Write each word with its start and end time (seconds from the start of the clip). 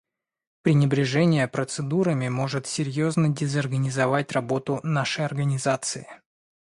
Пренебрежение 0.63 1.47
процедурами 1.47 2.27
может 2.27 2.65
серьезно 2.65 3.29
дезорганизовать 3.29 4.31
работу 4.31 4.79
нашей 4.81 5.25
Организации. 5.25 6.07